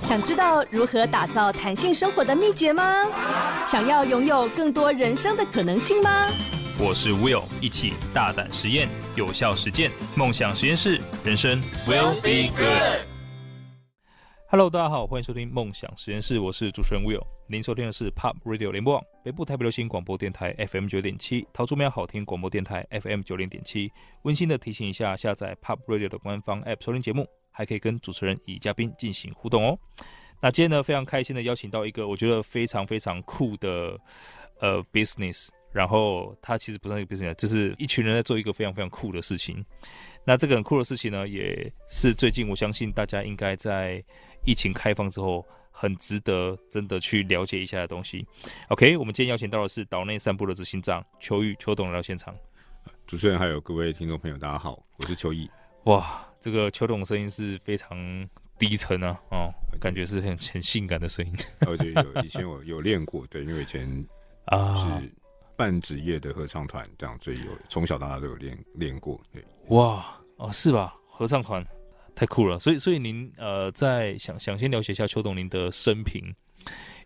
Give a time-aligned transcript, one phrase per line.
[0.00, 3.04] 想知道如何打造弹性生活的秘诀吗？
[3.66, 6.26] 想要拥有更多人生的可能性吗？
[6.78, 13.06] 我是 Will，一起大胆实验，有效实践，梦想实验室，人生 Will be good。
[14.48, 17.22] Hello，大家好，欢迎收听梦想实验室，我是主持人 Will。
[17.48, 23.90] 您收听的是 Pop Radio 联播网北部台北流行广播电台 FM 九点七，桃竹苗好听广播电台 FM 九零点七。
[24.22, 29.78] 温馨的提醒一下，下载 Pop Radio 的官方 App 收听节目，还可以跟主持人以及嘉宾进行互动哦。
[30.40, 33.96] 那今天呢，非常开心的邀请到一个我觉得非常非常酷的
[34.58, 39.64] 呃 business，然后他其实不算一个 business，就是一群人在做一个非常非常酷的事情。
[40.24, 44.02] 那这个很酷的事情呢，也是最近我相信大家应该在。
[44.44, 48.26] 疫情开放之后，很值得真的去了解一下的东西。
[48.70, 52.34] OK，我们今天邀请到的是岛内散步的执行长邱玉，邱董来到现场。
[53.06, 55.48] 主持人还有各位听众朋友，大家好，我是邱毅。
[55.84, 61.32] 哇，这个邱董声音是非常低沉啊，哦，感觉是很很性感的声音。
[61.60, 64.04] 哦，对，有以前我有练过，对，因为以前
[64.46, 65.12] 啊是
[65.54, 69.20] 半职业的合唱团，这样，所以有从小到大都有练练过。
[69.32, 70.92] 对，哇，哦，是吧？
[71.08, 71.64] 合唱团。
[72.14, 76.22] 太酷了，所以所以您呃，在想想先了解一下邱董您的生平，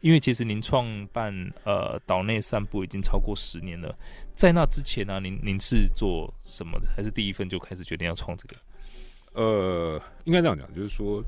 [0.01, 3.97] 因为其实您创办呃岛内散步已经超过十年了，
[4.35, 6.89] 在那之前呢、啊，您您是做什么的？
[6.89, 8.57] 还是第一份就开始决定要创这个？
[9.37, 11.25] 呃，应该这样讲，就是说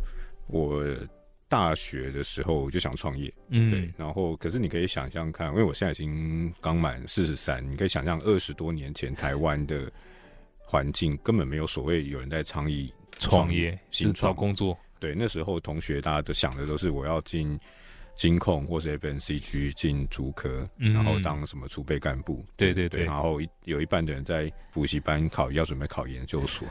[0.49, 0.85] 我
[1.49, 9.91] 大学的时候就想创业，嗯，对，然后可是你可以想象看，因为我现在已经刚满四十三，你可以想象二十多年前台湾的
[10.59, 12.93] 环境根本没有所谓有人在倡议。
[13.21, 17.59] 创业新创工作，对，那时候同学大家都想的都是我要进
[18.19, 26.67] 金控或是 FNCG 进竹科，嗯、然后当什么储备干部，对对对，对，然后有一半的人在补习班考要准备考研究所，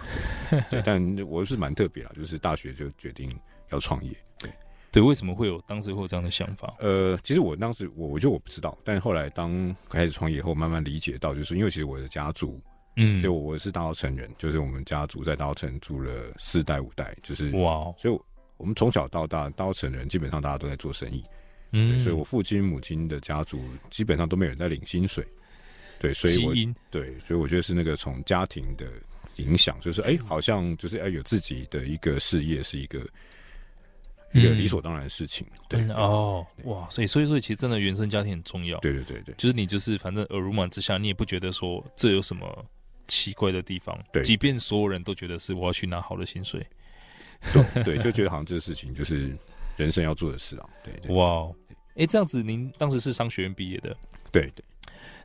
[0.49, 3.33] 对， 对，但我是蛮特别啦，就是大学就决定
[3.69, 4.51] 要创业，对。
[4.91, 6.75] 对，为什么会有当时会有这样的想法？
[6.79, 12.61] 呃，其实我当时我我觉得我不知道，但后来当开始创业后，慢慢理解到，就是因为其实我的家族。
[12.99, 18.19] 嗯，就我是大稻城人，就是我们家族在大稻城住了四代五代，就是哇，所以
[18.57, 21.23] 我们从小到大，大稻埕人基本上大家都在做生意，
[21.71, 25.25] 嗯，所以我父亲母亲的家族基本上都没有人在领薪水，
[25.99, 26.53] 对，所以我
[26.89, 28.85] 对，所以我觉得是那个从家庭的
[29.37, 32.99] 影响，就是哎、欸，好像就是哎有自己的一个事业是一个
[34.33, 42.65] 一个理所当然的事情，对，嗯、哦，哇，所以所以说其实真的原生家庭很重要，对对对对，就是你就是反正耳濡目染之下，你也不觉得说这有什么。
[43.09, 46.59] 奇怪的地方，对，即便所有人都觉得是我要去拿好的薪水，
[47.53, 49.35] 对对，就觉得好像这个事情就是
[49.75, 51.49] 人生要做的事啊，对，对，对，哇，
[51.95, 53.95] 哎，这样子，您当时是商学院毕业的，
[54.31, 54.63] 对对，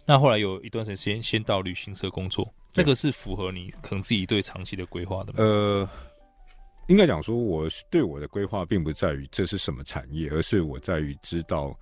[0.07, 5.39] 那后来有一段时间先到旅行社工作，那个是符合你可能自己对长期的规划的吗？
[5.39, 5.89] 呃，
[6.87, 11.77] 应该讲说，我对我的规划并不在于这是什么产业，而是我在于知道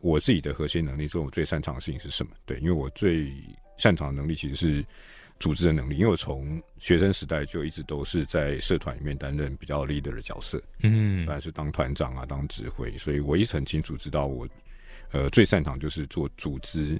[0.00, 2.32] 我自己的核心能力，做我最擅长的事情是什么。
[2.44, 3.32] 对，因为我最
[3.76, 4.84] 擅长的能力其实是。
[5.44, 14.48] 组织的能力，因为我从学生时代就一直都是在社团里面担任比较 leader 的角色，嗯，不管是当团长啊，当指挥，所以我一直很清楚知道我，
[15.12, 16.98] 呃，最擅长就是做组织，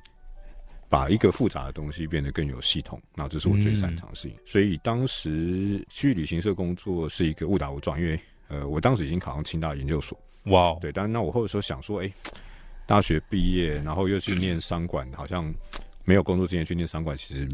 [0.91, 4.37] 把一个复杂的东西变得更有系统，那这是我最擅长的事情。
[4.37, 12.15] 嗯、所以当时去旅行社工作是一个误打误撞，因为呃，我当时已经考上清大研究所，哇，对，但那我或者说想说，哎、欸，
[12.85, 15.51] 大学毕业，然后又去念商管，好像
[16.05, 17.49] 没有工作经验去念商管，其实。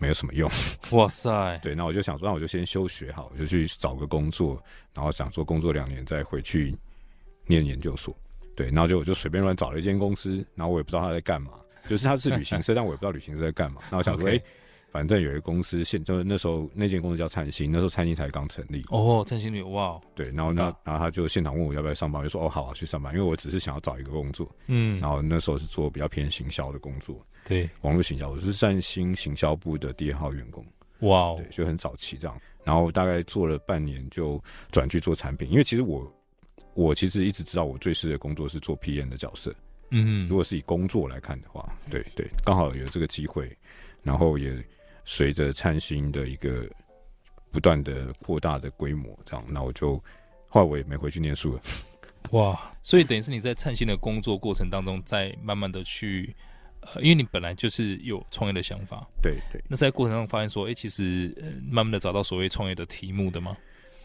[0.00, 0.50] 没有什么用，
[0.92, 1.58] 哇塞！
[1.62, 4.60] 对，那我就想说，那我就先休学好，我就去找个工作，
[4.94, 6.74] 然后想说工作两年再回去
[7.46, 8.16] 念研究所。
[8.56, 11.52] 对，然后就我就随便乱找了一间公司，然后我也不知道他在干嘛，
[11.88, 13.82] 就是他是旅行社， 但我也不知道旅行社在干嘛。
[13.90, 14.38] 那我想说，哎、okay.
[14.38, 14.44] 欸。
[14.90, 18.84] 反正有一个公司，现就是那时候那间公司叫灿星，那时候灿星才刚成立。
[18.88, 24.50] 哦，灿星旅，哇，对，然后那然后他就现场问我要不要上班，我就说哦好啊，去上班，因为我只是想要找一个工作。
[24.66, 30.64] 嗯，然后那时候是做比较偏行销的工作，对，网络行销，我是灿星行销部的第一号员工。
[31.00, 34.42] 哇，对，就很早期这样，然后大概做了半年就
[34.72, 36.12] 转去做产品，因为其实我
[36.74, 39.54] 我其实一直知道我最适合的工作是做 PM 的角色。
[39.90, 43.56] 嗯，如果是以工作来看的话，对对，刚好有这个机会，
[44.02, 44.52] 然后也。
[45.04, 46.68] 随着灿星的一个
[47.50, 50.02] 不断的扩大的规模，这样，那我就
[50.48, 51.60] 后来我也没回去念书了。
[52.32, 56.34] 哇，所以等于是你在灿星的工作过程当中，在慢慢的去，
[56.82, 59.60] 呃，因为你本来就是有创业的想法，对对。
[59.68, 63.56] 那在过程中发现说，哎、欸，其实呃，慢慢的找到所谓创业的题目的吗？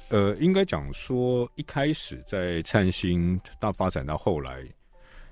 [0.09, 4.63] 呃，应该讲说，一开始在灿星大发展到后来，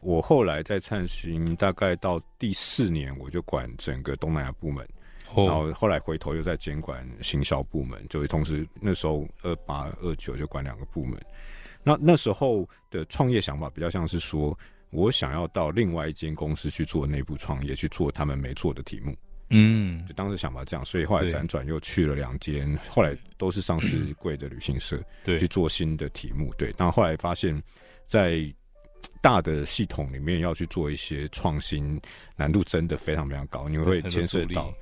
[0.02, 4.86] 我后来在灿星大概到第四年，我就管整个东南亚部门。
[5.36, 11.20] 然后后来回头又在监管行销部门，就同时那时候二八二九就管两个部门。
[11.84, 14.58] 那那时候的创业想法比较像是说，
[14.92, 19.16] 我想要到另外一间公司去做内部创业，去做他们没做的题目。
[19.50, 26.54] 嗯，就当时想法这样，所以后来辗转又去了两间，后来都是上市贵的旅行社，对，去做新的题目。
[26.58, 27.62] 对，但后来发现，
[28.08, 28.42] 在
[29.22, 32.00] 大的系统里面要去做一些创新，
[32.36, 34.74] 难度真的非常非常高，你会牵涉到。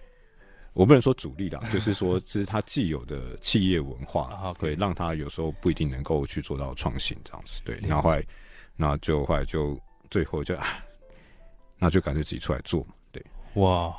[0.74, 7.62] 我不能说主力啦，就是说这 是他既有的企业文化，会让他有时候不一定能够去做到创新这样子。
[7.66, 8.24] 对，然后后来，
[8.78, 9.80] 那就后来就
[10.10, 10.58] 最后就，
[11.78, 12.86] 那就干脆自己出来做。
[13.12, 13.24] 对，
[13.56, 13.96] 哇。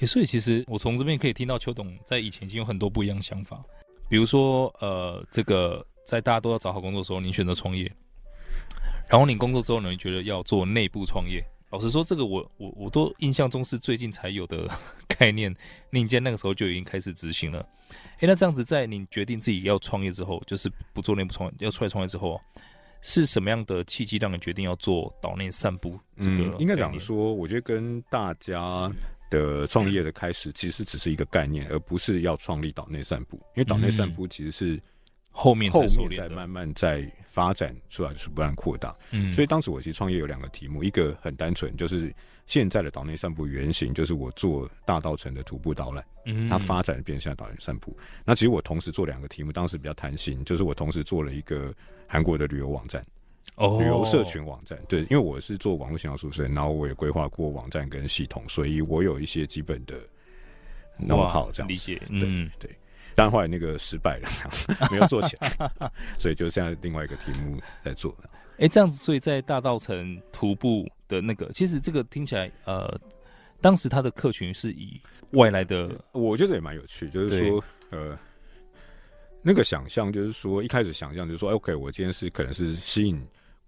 [0.00, 3.62] 欸、所以其实我从这边可以听到邱董在以前已经有很多不一样的想法，
[4.08, 7.90] 比如说呃，这个在大家都要找好工作的时候，你选择创业，
[9.08, 11.44] 然后你工作之后呢，你觉得要做内部创业。
[11.74, 14.70] 老实说，这个我我我都印象中是最近才有的
[15.18, 15.52] 概念，
[15.90, 17.66] 你在那个时候就已经开始执行了。
[17.88, 22.40] 哎、欸，那这样子在你决定自己要创业之后，就是不做内部创，要出来创业之后，
[23.00, 25.98] 是什么样的契机让你决定要做岛内散步？
[26.20, 28.88] 这个嗯，应该讲说，我觉得跟大家。
[29.30, 33.36] 的创业的开始其实只是一个概念，而不是要创立岛内散步。
[33.36, 34.80] 因为岛内散步其实是
[35.36, 38.96] 后面后面再慢慢再发展出来，是不断扩大。
[39.10, 42.14] 嗯，所以当时我其实创业有两个题目，一个很单纯，就是
[42.46, 46.04] 现在的岛内散步原型，就是我做大道城的徒步导览。
[46.24, 47.94] 嗯，它发展变成岛内散步。
[48.24, 51.74] 那其实我同时做两个题目，当时比较贪心，就是我同时做了一个
[52.06, 53.04] 韩国的旅游网站。
[53.56, 59.96] 哦，旅游社群网站，对，因为我是做网络营销出身，然后我也规划过网站跟系统，所以我有一些基本的
[60.98, 62.70] know-how 这样理解，嗯，对。
[63.14, 65.70] 但后来那个失败了，这样没有做起来，
[66.18, 68.14] 所以就现在另外一个题目在做。
[68.56, 73.00] 哎、欸，这样子，所以在大道城徒步的那个，其实这个听起来，呃，
[73.60, 75.00] 当时他的客群是以
[75.32, 78.18] 外来的，我觉得也蛮有趣，就是说，呃。
[79.46, 83.22] 那个想象就是说，一开始想象就是说，OK，我今天是可能是吸引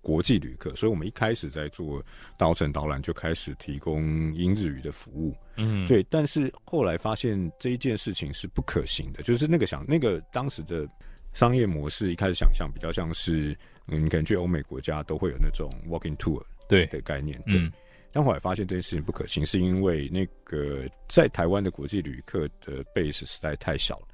[0.06, 2.00] 国际旅客，所以我们一开始在做
[2.38, 6.00] 稻城导览就开始提供英日语的服务，嗯，对。
[6.08, 10.88] 但是后来发现这一件事情是不可行的，就是那个想那个当时的
[11.32, 13.50] 商业模式一开始想象比较像是，
[13.88, 17.69] 嗯，你可能去欧美国家都会有那种 walking tour 对的概念，对。
[18.12, 24.06] 但后来发现这件事情不可行，是因为那个在台湾的国际旅客的 base 实在太小了。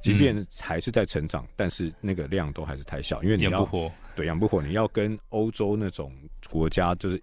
[0.00, 4.62] 即便还是在成长，嗯，但是那个量都还是太小，因为你要养不活，对，养不活。
[4.62, 6.12] 你要跟欧洲那种
[6.48, 7.20] 国家，就是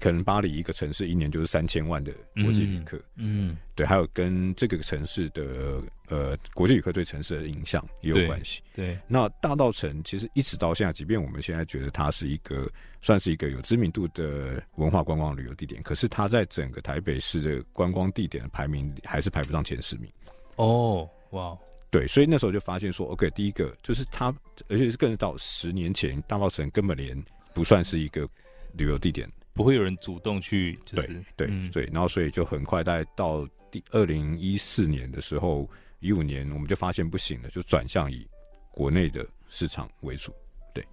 [0.00, 2.12] 可能巴黎一个城市一年就是三千万的
[2.42, 8.62] 国际旅客，嗯，嗯，对，还有跟这个城市的呃国际旅客对城市的影响也有关系。
[8.74, 12.68] 对，那大稻城其实一直到现在，即便我们现在觉得它是一个
[13.02, 20.10] 算是一个有知名度的文化观光旅游地点，可是它在整个台北市的观光地点的排名还是排不上前十名。
[20.56, 21.56] 哦，哇。
[21.94, 24.34] 对，所以那时候就发现说，OK，第一个就是它，
[24.68, 27.16] 而且是更到十年前，大稻城根本连
[27.54, 28.28] 不算是一个
[28.72, 35.70] 旅游地点，不会有人主动去，就是、对对、嗯、对，然后所以就很快，大概到第二零一四年的时候，
[36.00, 38.26] 一五年我们就发现不行了，就转向以
[38.72, 40.34] 国内的市场为主。
[40.74, 40.84] 对，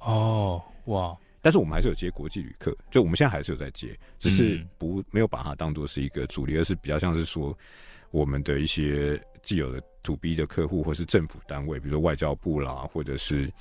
[0.00, 7.56] 哦，哇，但是我们还是有接国际旅客，就我们现在还是有在接，只是不没有把它当做是一个主力，而是比较像是说
[8.10, 9.80] 我们的一些既有的。
[10.08, 13.52] To B 的客户，或是政府单位，比如说外交部啦，或者是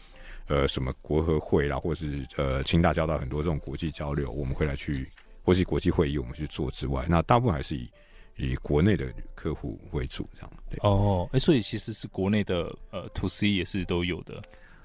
[0.47, 5.09] 呃什么国合会啦，或是呃清大交大很多这种国际交流，我们会来去，
[5.43, 7.89] 或是国际会议我们去做之外，那大部分还是以
[8.37, 10.51] 以国内的客户为主，这样。
[10.69, 14.41] 对哦，哎、欸，所以其实是国内的呃 to C 也是都有的，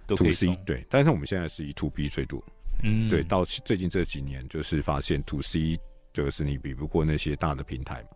[0.08, 2.42] 都可以 to C 对，但是我们现在是以 to B 最多，
[2.82, 5.78] 嗯，对，到最近这几年就是发现 to C
[6.12, 8.08] 就是你比不过那些大的平台嘛，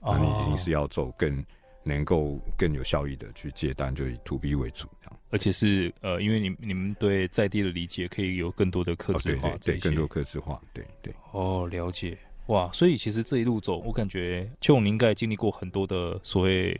[0.00, 1.44] 哦、那你一定是要走更。
[1.82, 5.18] 能够更有效益的去接单，就以 to B 为主，这样。
[5.30, 11.14] 而且是呃，因为你你们对在地的理解，可以有更多的客制化，哦、对，对，对，更多客制化，对对。
[11.32, 12.70] 哦，了解哇！
[12.72, 16.78] 所以其实这一路走，我感觉邱总应该经历过很多的所谓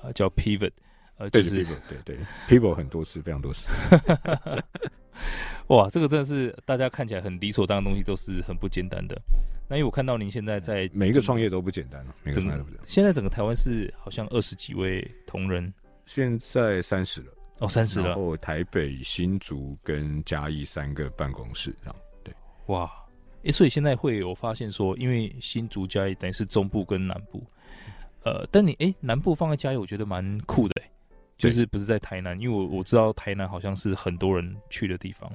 [0.00, 0.70] 呃叫 pivot，
[1.22, 2.16] 呃，就是对对
[2.48, 3.68] ，people 很多次，非常多次。
[5.68, 9.16] 哇，这个真的是大家看起来很理所当然的东西，都是很不简单的。
[9.68, 12.86] 那因为我看到您现在在每一个创业都不简单了，每个创业都不简单。
[12.88, 15.72] 现在整个台湾是好像二十几位同仁，
[16.04, 17.26] 现在三十了
[17.58, 18.08] 哦，三十了。
[18.08, 21.96] 然后台北、新竹跟嘉义三个办公室这样。
[22.24, 22.34] 对，
[22.66, 22.84] 哇，
[23.36, 27.42] 哎、欸，所以现在会有发现说，因为新竹嘉义等于是中部跟南部，
[28.24, 30.90] 呃，但你哎、欸、南部放在嘉义，我觉得蛮酷的、欸，
[31.50, 35.30] 就是不是在台南，因为我我知道台南好像是很多人去的地方。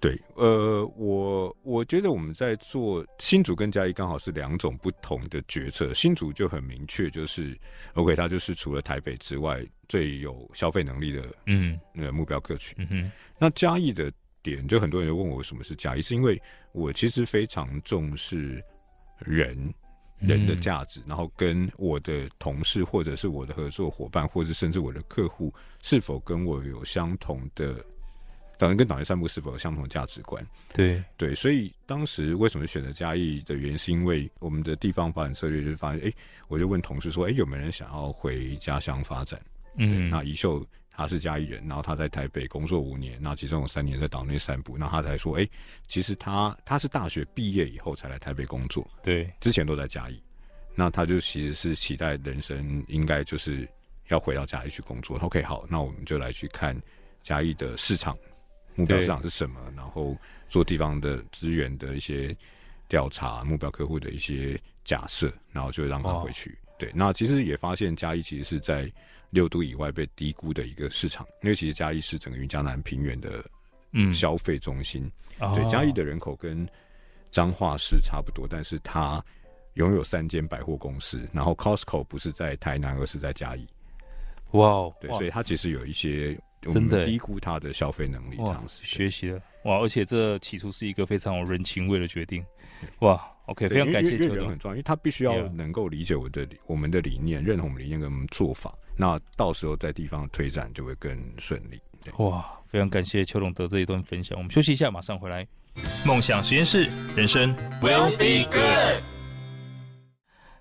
[0.00, 5.92] 对，呃，我我觉得我们在做新竹跟嘉义刚好是两种不同的决策。
[5.92, 7.58] 新竹就很明确，就是
[7.94, 12.76] OK，它就是除了台北之外最有消费能力的嗯呃目标客群。
[12.78, 16.40] 嗯哼，那嘉义的点就很多人问我什么是嘉义，是因为
[16.70, 18.62] 我其实非常重视
[19.18, 19.58] 人
[20.20, 27.84] 人的价值，嗯，然后跟我的同事或者是我的合作伙伴，或者甚至我的客户是否跟我有相同的。
[28.60, 30.44] 岛内跟岛内散步是否有相同的价值观？
[30.74, 36.14] 对对，所以当时为什么选择嘉义的原因，是因为我们的地方发展策略就是发现，哎、欸，
[36.48, 39.40] 我就问同事说，哎、欸，有没有人想要回家乡发展？
[39.76, 40.66] 嗯，那宜秀
[40.98, 45.50] 他是嘉义人，然后他在台北工作五年，那其中有三年在岛内散步，那他才说，哎、欸，
[45.86, 50.20] 其实他他是大学毕业以后才来台北工作，对，之前都在嘉义，
[50.74, 53.68] 那他就其实是期待人生应该就是
[54.08, 55.16] 要回到嘉义去工作。
[55.18, 56.76] OK，好，那我们就来去看
[57.22, 58.18] 嘉义的市场。
[58.74, 59.60] 目标市场是什么？
[59.76, 60.16] 然后
[60.48, 62.36] 做地方的资源的一些
[62.88, 66.58] 调查，目标客户的一些假设，然后就让他回去。
[66.78, 68.90] 对，那其实也发现嘉义其实是在
[69.30, 73.44] 六都以外被低估的一个市场，因为其实嘉义是整个云嘉南平原的
[73.92, 75.10] 嗯消费中心。
[75.40, 76.66] 嗯、对，嘉义的人口跟
[77.30, 79.22] 彰化市差不多，但是它
[79.74, 83.66] 拥有三间百货公司，然后 Costco 不是在台南，而是在嘉义。
[84.52, 86.38] 哇哦，对，所以它其实有一些。
[86.60, 89.78] 真的低估他的消费能力，这样子学习了哇！
[89.78, 92.44] 而且这起初是一个非常有人情味的决定，
[92.98, 101.80] 哇！OK，非常感谢邱董，很重要，因为他必须要能够理解我的我们的理念，认同我们理念跟我们做法，那到时候在地方推展就会更顺利。
[102.18, 102.46] 哇！
[102.68, 105.46] 非常感谢邱董的这一段分享，我们休息一下，马上回来。
[106.06, 109.02] 梦想实验室，人生 will be good。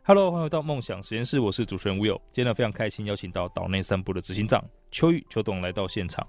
[0.03, 2.17] Hello，欢迎回到梦想实验室，我是主持人 Will。
[2.31, 6.25] 今天呢，非常开心邀请到岛内散步的执行长邱玉邱董来到现场。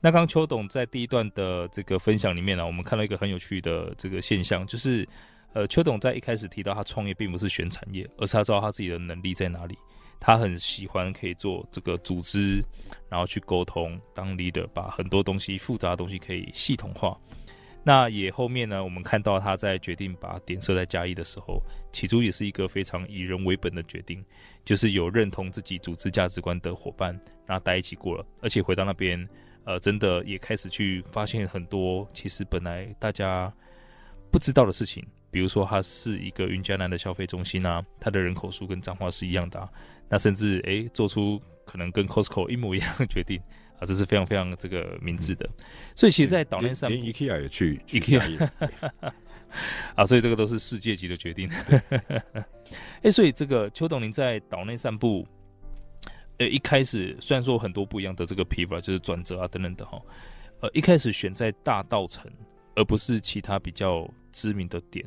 [0.00, 5.08] 那刚刚邱董在第一段的这个分享里面呢，我们看到一个很有趣的这个现象，就是
[5.52, 9.76] 呃，邱董在一开始提到他创业并不是选产业，而是他知道他自己的能力在哪里。
[10.20, 12.62] 他很喜欢可以做这个组织，
[13.08, 17.18] 然后去沟通，当 leader，把很多东西复杂的东西可以系统化。
[17.82, 24.22] 那也后面呢，我们看到他在决定把点设在嘉义的时候，起初也是一个非常以人为本的决定，
[24.62, 29.26] 就是有认同自己组织价值观的伙伴，然后待一起过了，而且回到那边，
[29.64, 33.50] 呃，真的也开始去发现很多其实本来大家
[34.30, 39.68] 不知道的事情，比如说它是一个云嘉南的消费中心啊，它的人口数跟彰化是一样的啊，
[40.08, 43.40] 那甚至诶做出可能跟 Costco 一模一样的 决定。
[43.78, 45.48] 啊，这是非常非常这个明智的，
[45.96, 48.50] 所以其实，在岛内散步，连 IKEA 也去， IKEA，
[49.96, 51.48] 啊，所以这个都是世界级的决定。
[51.48, 55.26] 哎、欸，所以这个邱董，您在岛内散步，
[56.36, 59.98] 呃，一开始虽然说很多不一样的这个 pivot 就是转折啊等等的哈，
[60.60, 62.30] 呃，一开始选在大道城，
[62.76, 65.02] 而不是其他比较知名的点，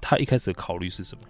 [0.00, 1.22] 他一开始的考虑是什么？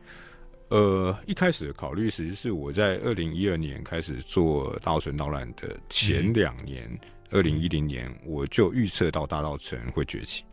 [0.71, 6.87] 呃，一开始的考虑其实是我在二零一二年开始做大稻城导览的前两年，
[7.31, 10.45] 二零一零年我就预测到大稻城会崛起。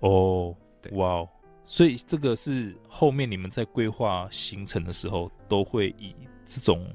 [0.00, 0.54] 哦，
[0.90, 1.28] 哇哦！
[1.64, 6.14] 所以这个是后面你们在规划行程的时候都会以
[6.44, 6.86] 这种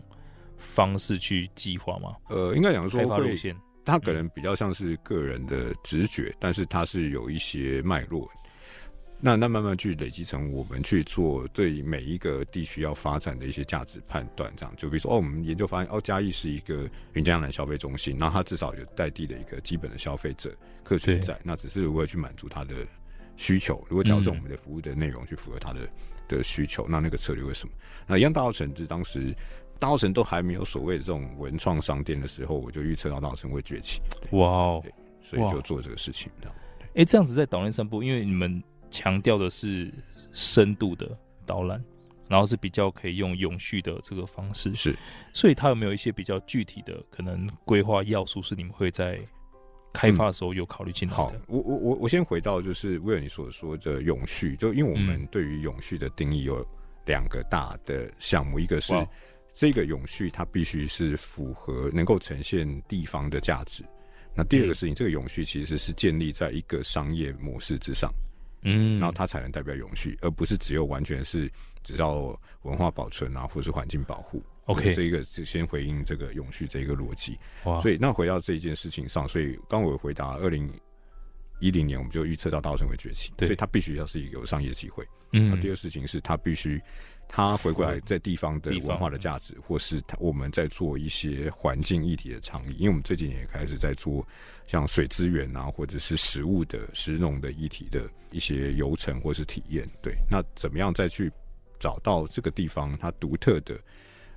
[0.58, 2.16] 方式去计划吗？
[2.30, 8.30] 呃，应该讲说开发路线，它可能比较像是个人的直觉，嗯、但是它是有一些脉络。
[9.26, 20.54] 那那慢慢去累积成我们去做对每一个地区要发展的一些价值判断，这样就比如说哦，我们研究发现哦，嘉义是一个云嘉南消费中心，那它至少有在地的一个基本的消费者
[20.84, 22.76] 客群在，那只是如何去满足它的
[23.38, 25.90] 需求，如果矫正我们的服务的内容去符合它的、嗯、
[26.28, 27.74] 的需求，那那个策略为什么？
[28.06, 29.34] 那一样大稻城是当时
[29.80, 34.02] 大澳城都还没有所谓的这种文创商店的时候，我就预测到大澳城会崛起。
[34.32, 34.84] 哇哦，
[35.22, 36.56] 所以就做这个事情，这样。
[36.88, 38.62] 哎、欸，这样子在岛内散步，因为你们。
[38.94, 39.92] 强调的是
[40.34, 41.84] 深度的导览，
[42.30, 44.96] 然后是比较可以用永续的这个方式，是，
[45.34, 49.20] 所以它有没有一些比较具体的可能规划要素是你们会在
[49.92, 51.24] 开发的时候有考虑进来的？
[51.24, 56.64] 好，我我我我先回到就是威尔你所说的永续，就因为我们对于永续的定义有
[57.08, 58.94] 两个大的项目，嗯、一个是
[59.56, 63.84] 这个永续它必须是符合能够呈现地方的价值，
[64.36, 68.12] 那第二个事情，嗯、这个永续其实是建立在一个商业模式之上。
[68.64, 71.52] 嗯，然后它才能代表永续，而不是只有完全是
[71.84, 74.44] 只要文化保存啊，或是环境保护。
[74.66, 77.38] OK，这一个就先回应这个永续这一个逻辑。
[77.66, 80.72] 哇，所以那回到这一件事情上，所以刚我回答二零
[81.64, 85.08] 一零年我们就预测到大稻埕会崛起，所以它必须要是一个有商业机会。
[85.32, 86.82] 嗯，第二事情是它必须。
[87.36, 94.28] 它回过来在地方的文化的价值，或是他我们在做一些环境议题的倡议，因为我们这几年也开始在做
[94.68, 99.90] 像水资源啊，或者是食物的食农的议题的一些游程或是体验。
[100.00, 101.32] 对，那怎么样再去
[101.80, 103.80] 找到这个地方它独特的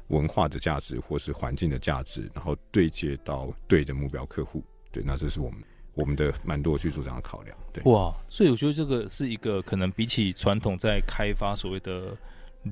[0.07, 4.65] 文化的价值，或是环境的价值，然后对接到对的目标客户？
[4.91, 5.61] 对，那这是我们
[5.97, 7.57] 我们的蛮多去做这样的考量。
[7.73, 12.17] 对，哇，所以我觉得这个是一个可能比起传统在开发所谓的。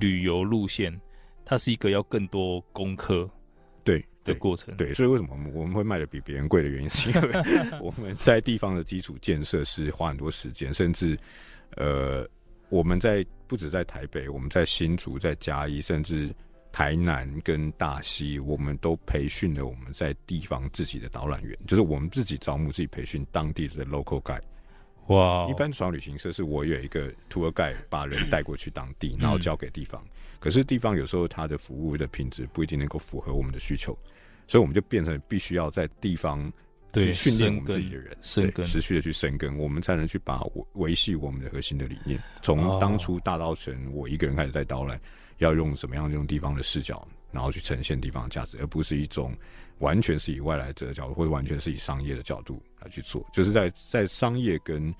[0.01, 0.93] 旅游路线，
[1.45, 3.29] 它是一个要更多功课
[3.81, 7.31] 对的过程对，所以为什么我们我们会卖的比别人贵的原因，是因为
[7.79, 11.17] 我们在地方的基础建设是花很多时间，甚至
[11.77, 12.27] 呃，
[12.67, 16.29] 我们在不止在台北，我们在新竹、在嘉义，甚至
[16.75, 24.41] 台南跟大溪，我们都培训了我们在地方自己的导览员，就是我们自己招募、自己培训当地的 local guide。
[25.07, 30.03] 哇一般传统旅行社是我有一个 tour guide 把人带过去当地，然后交给地方。
[30.03, 33.97] 嗯、可是地方有时候它的服务的品质不一定能够符合我们的需求，
[34.45, 36.51] 所以我们就变成必须要在地方
[36.91, 42.21] 去训练我们自己的人，生根持续的去生根，我们才能去把维系我们的核心的理念。
[42.41, 44.99] 从当初大稻城我一个人开始在导览，
[45.37, 49.33] 要用怎么样用地方的视角，然后去呈现地方的价值，而不是一种。
[49.79, 54.95] 完全是以外来者的角度，或者完全是以商业的角度来去做，就是在在商业跟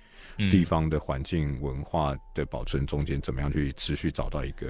[0.52, 4.68] 地方的环境文化的保存中间，怎么样去持续找到一个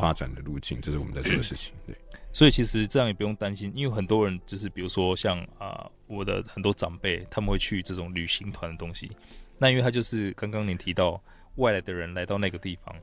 [0.00, 1.74] 发展的路径，这是我们在做的事情。
[1.84, 1.96] 对，
[2.32, 9.10] 所以其实这样也不用担心，因为很多人就是比如说像啊、呃，我的很多长辈他们会去这种旅行团的东西，
[9.58, 11.20] 那因为他就是刚刚您提到
[11.56, 12.94] 外来的人来到那个地方，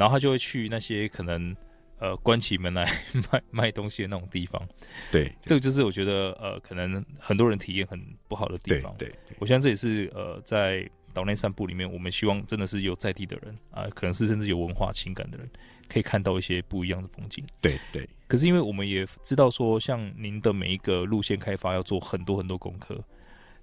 [0.00, 1.54] 然后他就会去那些可能。
[2.02, 2.90] 呃，关起门来
[3.30, 4.66] 卖卖东西的那种地方，
[5.12, 8.90] 对，对这个就是我觉得呃，可能很多人体验很不好的地方。
[8.96, 15.46] 对，对对，我相信这也是呃，在岛内散步里面，我们希望真的是有在地的人啊、呃，可能是甚至有文化情感的人，
[15.90, 17.44] 可以看到一些不一样的风景。
[17.60, 18.06] 对对。
[18.06, 22.98] 对可是因为我们也知道说，像您的每一个路线开发要做很多很多功课，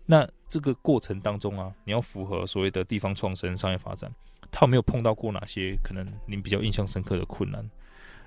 [0.05, 4.13] 那这个过程当中啊，你要符合所谓的地方创生、商业发展，
[4.51, 7.69] 他有没有碰到过哪些可能您比较印象深刻的困难？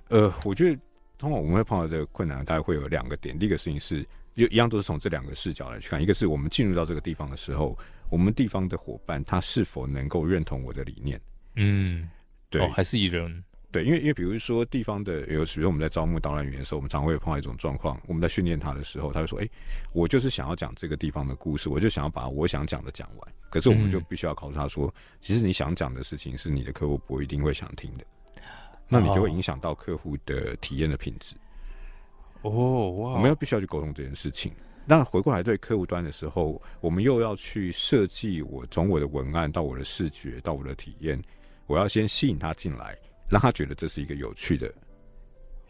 [0.08, 0.80] 呃，我觉得
[1.18, 3.38] 通常我们会碰到这个困难，大概会有两个点。
[3.38, 6.02] 第一个事情是，就一样都是从这两个视角来去看。
[6.02, 7.78] 一个是我们进入到这个地方的时候，
[8.10, 11.20] 我们地方的伙伴他是否能够认同我的理念？
[11.56, 12.08] 嗯，
[12.48, 19.50] 对，哦、还是以人对，因为因为比如说地方的有，比如说我们在招募导览员的时候，我们常会碰到一种状况，我们在训练他的时候，他会说：“哎、欸，
[19.92, 28.04] 我就是想要讲这个地方的故事，我就想要把我想讲的讲完。”可是我们就必须要告诉他说，嗯、其实你想讲的事情是你的客户不一定会想听的。
[28.88, 31.36] 那你就会影响到客户的体验的品质。
[32.42, 33.12] 哦，哇！
[33.12, 34.52] 我们要必须要去沟通这件事情。
[34.84, 41.22] 那回过来对客户端的时候，我们又要去设计我从我的文案到我的视觉到我的体验，
[41.66, 42.98] 我要先吸引他进来，
[43.30, 44.72] 让他觉得这是一个有趣的、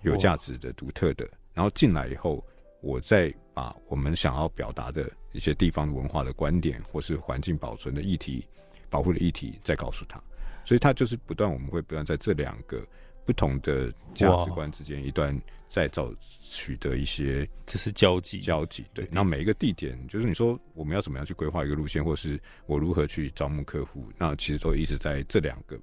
[0.03, 1.29] 有价值的、独特的。
[1.53, 2.44] 然后进来以后，
[2.81, 8.44] 我再把我们想要表达的一些地方文化的观点，或是环境保存的议题、
[8.88, 10.20] 保护的议题，再告诉他。
[10.64, 12.85] 所以，他就是不断，我们会不断在这两个。
[13.27, 18.85] 不同的价值观之间，一段再找取得一些，这是交集，交集。
[18.92, 25.79] 对，那每一个地点，就是你说我们要怎么样去规划一个路线，或是我如何去招募客户，那其实都一直在这两个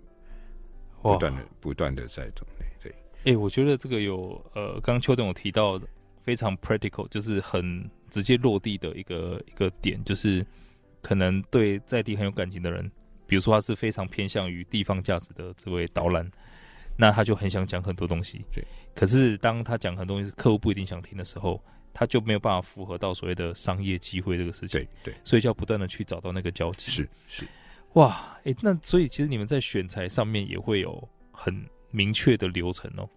[1.01, 2.65] 不断的、不断的在种类。
[2.81, 5.79] 对，哎、欸，我觉得这个有呃，刚刚邱董有提到
[6.23, 10.45] 非常 practical，就是很直接落地的一个一个点，就是
[11.01, 12.89] 可能对在地很有感情的人，
[13.25, 16.29] 比如说他是非常偏向于地方价值的这位导览。
[16.99, 18.65] 那他就很想讲很多东西，对。
[18.95, 24.79] 可是当他讲很多东西，客户不一定想听的时候，他就没有办法符合到所谓的商业机会这个事情。
[24.81, 25.13] 对对。
[25.23, 26.89] 所以就要不断的去找到那个交集。
[26.89, 27.47] 是是。
[27.97, 31.51] 哇，诶、欸，那所以其实你们在选材上面也会有很
[31.89, 33.09] 明确的流程哦。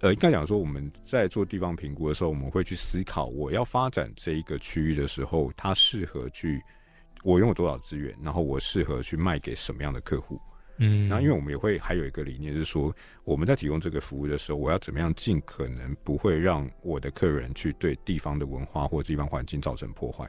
[0.00, 6.58] 呃，应该讲说我们在做地方评估的时候，我们会去思考，我要发展这一个区域的时候，它适合去
[7.22, 10.40] 我拥有多少资源，然后我适合去卖给什么样的客户。
[10.78, 20.26] 嗯，那因为我们也会还有一个理念，就是说我们在提供这个服务的时候，我要怎么样尽可能不会让我的客人去对地方的文化或地方环境造成破坏。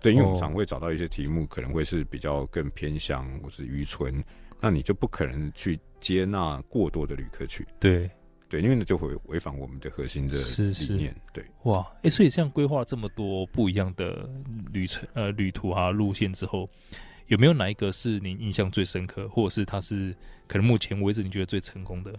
[0.00, 4.22] 对，因为我们常会找到一些题目，可能会是比较更偏向或是愚蠢，
[4.60, 7.66] 那你就不可能去接纳过多的旅客去。
[7.78, 8.10] 对，
[8.48, 10.44] 对，因为那就会违反我们的核心的理念。
[10.44, 14.28] 是是对，哇，哎、欸，所以这样规划这么多不一样的
[14.72, 16.68] 旅程呃旅途啊路线之后。
[17.26, 20.12] 有没有哪一个是您印象最深刻，或者是它是
[20.48, 22.12] 可能目前为止你觉得最成功的？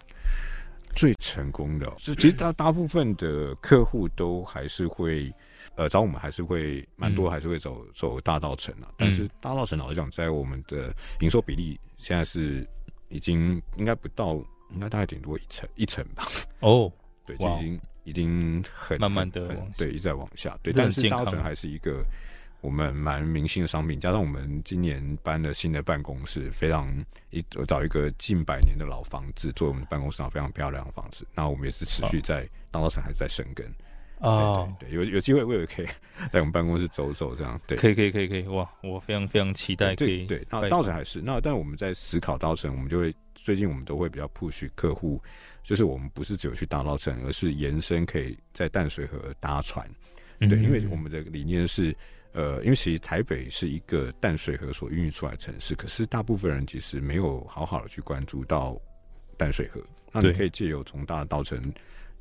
[0.96, 5.34] 最成功的，是其实大大部分的客户都还是会
[5.76, 8.92] 呃，找我们还是会蛮多，还是会走、嗯、走大道城啊。
[8.98, 12.68] 但是大道城老实讲，在我们的营收比例现在是
[13.10, 14.36] 已经应该不到，
[14.72, 16.26] 应该大概顶多一成一成吧。
[16.60, 16.92] 哦，
[17.26, 20.58] 对，就已经已经很慢慢的对一直在往下。
[20.62, 22.04] 对，但是大道城还是一个
[22.62, 24.00] 我们蛮明星的商品。
[24.00, 26.88] 加上我们今年搬了新的办公室，非常
[27.32, 31.28] 一找一个近百年的老房子做我们的办公室，非常漂亮的房子。
[31.36, 33.70] 那我们也是持续在大稻埕还是在生根。
[34.20, 35.86] 哦，对，对，对，有有机会我也可以
[36.32, 40.28] 在我们办公室走走，这 样对，可以可以可以可以，哇，我非常非常期待可以。
[40.28, 45.20] 对，那稻城还是那，但我们在思考稻城，我们就会最近我们都会比较 push 客户，
[45.64, 49.90] 就是我们不是只有去大稻城，而是延伸可以在淡水河搭船。
[50.38, 51.96] 对，嗯、因为我们的理念是，
[52.34, 58.80] 呃，因为其实台北是一个淡水河所孕育出来的城市，可是大部分人其实没有好好的去关注到
[59.38, 61.72] 淡水河，那你可以借由从大稻城。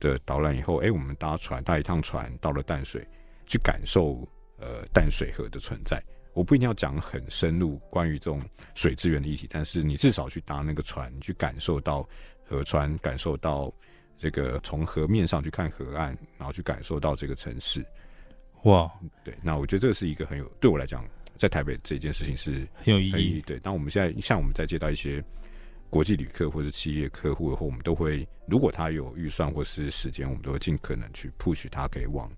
[0.01, 3.07] 的导览以后，哎、欸，我们搭船搭一趟船到了淡水，
[3.45, 6.03] 去感受呃淡水河的存在。
[6.33, 8.41] 我不一定要讲很深入关于这种
[8.75, 12.09] 水资源的议题，但是你至少去搭那个船，去感受到
[12.47, 13.71] 河川，感受到
[14.17, 17.85] 这个从河面上去看河岸，然后去感受到这个城市。
[18.65, 18.91] 哇，
[19.25, 21.05] 对，那我觉得这是一个很有对我来讲，
[21.37, 23.43] 在台北这件事情是很有意义。
[23.47, 25.23] 对，那我们现在像我们在接到一些。
[25.93, 32.31] 国际旅客或者企业客户的话，我们都会，如果他有预算或是时间，我们都会尽可能去 push 他，可以往，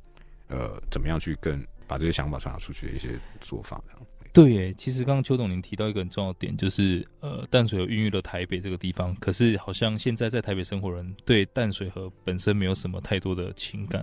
[0.48, 3.10] 呃，怎么样去更把这些想法传达出去的一些
[3.42, 3.84] 做法。
[4.32, 14.02] 对耶，其实刚刚邱董您提到一个很重要的点，就是呃，淡水河孕育了台北这个地方，可是好像现在在台北生活人对淡水河本身没有什么太多的情感，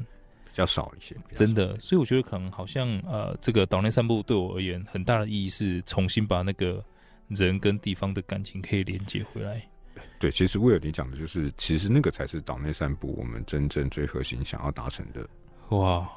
[0.49, 1.79] 比较少一些，真的。
[1.79, 6.83] 所以我觉得可能好像呃，这个岛内散步对我而言很大的意义是重新把那个。
[7.29, 9.61] 人跟地方的感情可以连接回来。
[10.17, 15.29] 对，其实威尔你讲的就是，其实那个才是岛内散步我们真正最核心想要达成的。
[15.77, 16.09] 哇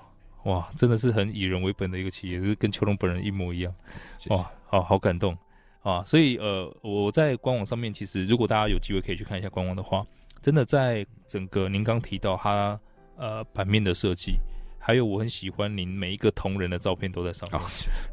[0.44, 3.70] 哇，真的是很以人为本的一个企业，就是跟邱龙本人一模一样。
[4.18, 5.36] 谢谢哇，好好感动
[5.82, 6.02] 啊！
[6.04, 10.02] 所以呃，我在官网上面，其实如果大家有机会可以去看一下官网的话，
[10.40, 12.80] 真的在整个您刚提到它
[13.16, 14.38] 呃版面的设计。
[14.84, 17.60] 还有我很喜欢您每一个同仁的照片都在上面，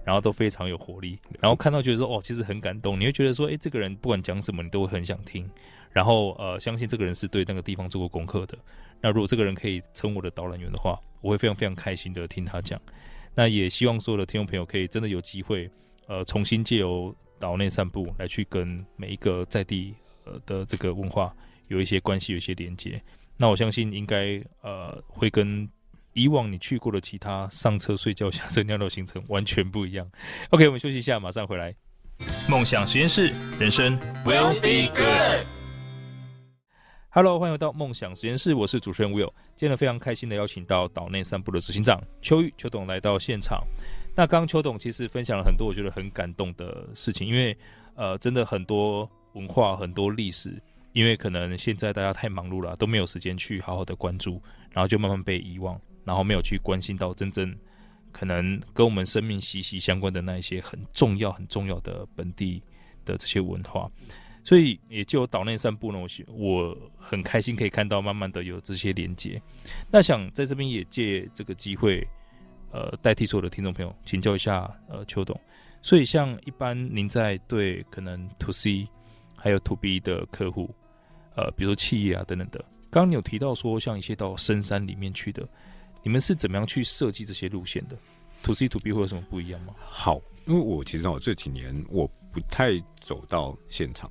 [0.06, 5.50] 然后都非常有活力，然后看到觉得说哦，其实很感动，你会觉得说，哎，这个人不管讲什么，你都会很想听，
[5.90, 8.56] 然后呃，相信这个人是对那个地方做过功课的。
[9.02, 12.80] 那如果这个人可以称我的导览员的话，我会非常非常开心的听他讲。
[13.34, 15.68] 那也希望所有的听众朋友可以真的有机会，
[16.06, 21.36] 呃，重新借由岛内散步来去跟每一个在地呃的这个文化
[21.70, 23.02] 有一些关系，有一些连接。
[23.40, 25.68] 那我相信应该呃会跟。
[26.14, 30.06] 以往你去过的其他上车睡觉、 下车尿尿行程完全不一样。
[30.50, 31.74] OK，我们休息一下，马上回来。
[32.50, 35.46] 梦想实验室，人生 will be good。
[37.12, 39.32] Hello，欢迎回到梦想实验室，我是主持人 Will。
[39.56, 43.64] 今天非常开心的邀请到岛内散步的执行长邱玉邱董来到现场。
[44.16, 47.56] 那刚刚邱董其实分享了很多我觉得很感动的事情，因为
[47.96, 50.62] 呃，真的很多文化、很多历史，
[51.00, 55.80] 因为可能现在大家太忙碌了，都没有时间去好好的关注，然后就慢慢被遗忘。
[56.06, 57.56] 然后没有去关心到真正
[58.12, 62.64] 可能跟我们生命息息相关的那一些很重要、很重要的本地
[63.06, 63.88] 的这些文化，
[64.44, 69.40] 所以也就岛内散步呢，我我很开心可以看到慢慢的有这些连接。
[69.92, 72.06] 那想在这边也借这个机会，
[72.72, 75.40] 呃，代替所有的听众朋友请教一下呃邱董。
[75.84, 78.88] 所以像一般您在对可能 To C
[79.36, 80.74] 还有 To B 的客户，
[81.40, 85.48] 呃，比如说企业啊等等的，刚刚你有提到说像一些到深山里面去的。
[86.02, 87.98] 你们是怎么样去设计这些路线的
[88.44, 89.74] ？To C To B 会有什么不一样吗？
[89.80, 92.72] 好，因为我其实我这几年我不太
[93.02, 94.10] 走到现场。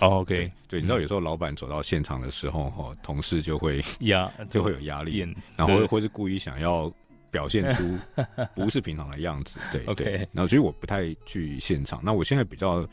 [0.00, 5.18] Oh, OK，对，对，你知道有时候老板走到现场的时候，哈、嗯，同事就会 压，就会有压力，
[5.56, 6.92] 然后或是故意想要
[7.30, 7.96] 表现出
[8.54, 9.60] 不是平常的样子。
[9.70, 12.00] 对，OK，对，然后所以我不太去现场。
[12.02, 12.84] 那我现在比较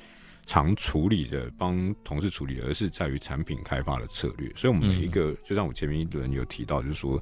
[0.50, 4.52] 常处理的，帮同事处理的，而是在于产品开发的策略。
[4.56, 7.22] 所以，我们每一个，嗯、就像我前面一轮有提到，就是说。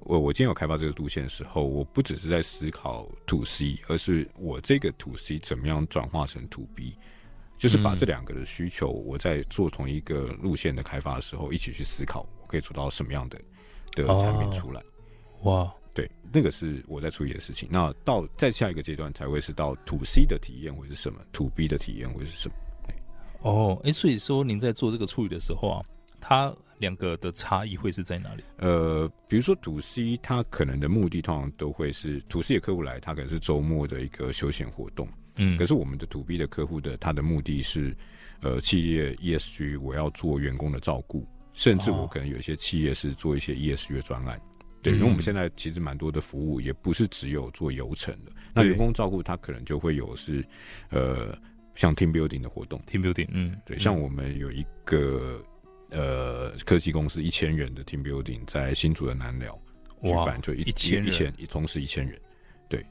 [0.00, 6.96] 我我今天有开发这个路线的时候，我不只是在思考 To C，而是我这个 To C 怎么样转化成 To B，
[7.58, 13.40] 就是把这两个的需求，我在做同一个路线的开发的时候，一起去思考，我可以做到什么样的
[13.92, 14.80] 的产品出来。
[15.40, 17.68] 哦、哇，对，那个是我在处理的事情。
[17.72, 22.54] 那到再下一个阶段才会是到 To C 的体验会是什么，To B 的体验会是什么？
[23.40, 25.82] 哦，哎、欸，所以说您在做这个处理的时候啊，
[26.20, 26.54] 它。
[26.78, 28.44] 两个的差异会是在哪里？
[28.58, 35.08] 呃，比如说 To C，它可能的目的通常都会是 To C 的客户来，他可能是周末的一个休闲活动。
[35.36, 37.96] 嗯，可是我们的 To B 的客户的他的目的是，
[38.42, 44.38] 呃，企业 ESG，我要做员工的照顾，甚至我可能有一些企业是做一些 ESG 的专案。
[44.90, 50.44] 对，因为我们现在其实蛮多的服务也不是只有做游程的，那员工照顾他可能就会有是
[50.90, 51.36] 呃
[51.74, 55.44] 像 team building 的活动，team building，嗯，对，像我们有一个
[55.90, 59.58] 呃科技公司一千人的 team building 在新竹的南寮
[60.02, 62.20] 举办，就一一千人，一千同时一千人，
[62.68, 62.84] 对，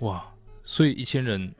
[0.00, 0.24] 哇，
[0.64, 1.52] 所以一千人。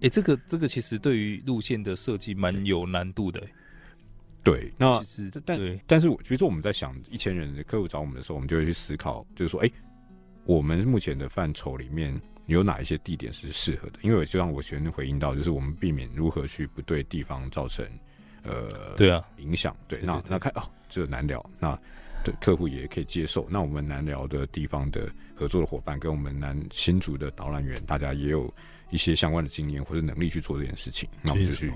[0.00, 3.44] 哎、欸，这个这个其实对于路线的设计蛮有难度的。
[4.50, 5.02] 对，那
[5.44, 9.72] 但对但是，比如说我们在想一千人的客户找我们的时候，我们就会去思考，就是说，哎、欸，
[10.44, 13.98] 我们目前的范畴里面有哪一些地点是适合的？
[14.02, 17.86] 因为就像我前面回应到，就是我们避免如何去不对地方造成
[18.42, 19.76] 呃对啊影响。
[19.86, 21.78] 对，那那看哦，这个难聊，那
[22.24, 23.46] 对客户也可以接受。
[23.50, 28.50] 那我们难聊的地方的合作的伙伴跟我们南新竹的导览员，大家也有。
[28.90, 31.70] 一些相关的经验或者能力去做这件事情，那我们就去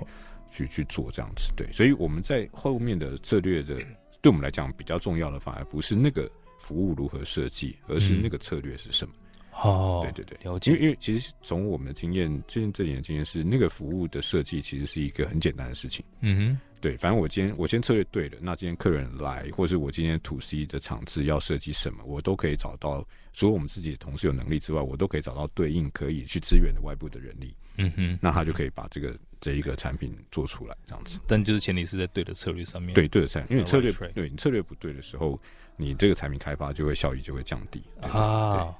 [0.52, 1.52] 去去做这样子。
[1.56, 3.74] 对，所以我们在后面的策略的，
[4.20, 9.14] 对我们来讲比较重要的，反而不是那个服务如何设计，而是那个策略是什么。
[9.62, 10.70] 哦、嗯，对对对，了解。
[10.70, 16.04] 因为因为其实从我们的经验，最近这几年经验是，那个服务的设计其实是一个很简单的事情。
[16.20, 16.58] 嗯哼。
[16.80, 23.06] 对，反正我今天我先策略对了，那今天客人来，或是我今天 to C 的场次要设计什么，我都可以找到。
[23.32, 27.54] 除了我们自己的同事有能力之外，我都可以找到对应可以去支援的外部的人力。
[27.76, 31.18] 嗯哼，那他就可以把这个这一个产品做出来，这样子。
[31.26, 32.94] 但就是前提是在对的策略上面。
[32.94, 35.38] 对对的策略，因为策略对你策略不对的时候，
[35.76, 38.74] 你这个产品开发就会效益就会降低啊。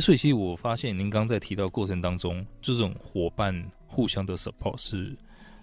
[0.00, 3.54] 所以其实我发现您刚在提到过程当中，这种伙伴
[3.86, 5.16] 互相的 support 是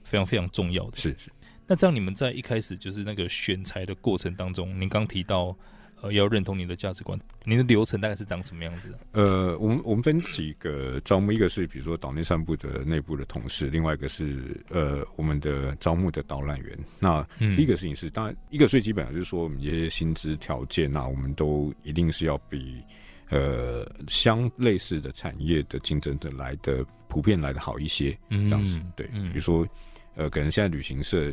[0.03, 0.97] 非常非常重要的。
[0.97, 1.31] 是是。
[1.65, 5.55] 那这样，你们在一开始就是那个选材的过程当中，您刚提到，
[6.01, 8.99] 呃，要认同你的价值观，您的流程大概是长什么样子的？
[9.11, 16.77] 呃，我们我们分几个招募，一个是比如说岛内散步的内部的同事，另外一个是呃我们的招募的导览员。
[16.99, 22.81] 那第一个事情是，当然一个最基本的就是说，我们一些薪资条件那我们都一定是要比
[23.29, 28.79] 呃相类似的产业的竞争者来的普遍来的好一些，这样子。
[28.95, 29.67] 对，比如说。
[30.13, 31.31] 呃，可能现在旅行社